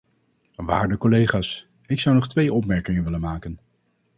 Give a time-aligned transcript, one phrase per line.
[0.55, 3.59] Waarde collega's, ik zou nog twee opmerkingen willen maken.